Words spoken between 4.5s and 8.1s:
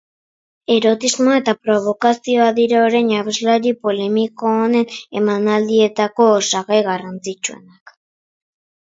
honen emanaldietako osagai garrantzitsuenak.